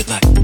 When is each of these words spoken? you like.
you 0.00 0.14
like. 0.14 0.39